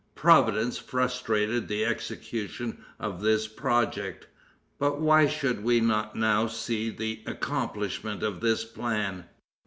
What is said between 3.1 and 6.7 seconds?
this project. But why should we not now